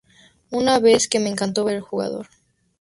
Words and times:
Una 0.49 0.79
vez 0.79 1.07
que 1.07 1.19
me 1.19 1.29
encantó 1.29 1.63
ver 1.63 1.75
el 1.75 1.81
jugador. 1.83 2.27